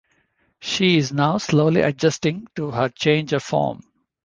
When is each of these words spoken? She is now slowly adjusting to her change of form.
She 0.59 0.97
is 0.97 1.11
now 1.11 1.37
slowly 1.37 1.81
adjusting 1.81 2.47
to 2.55 2.71
her 2.71 2.89
change 2.89 3.33
of 3.33 3.43
form. 3.43 3.83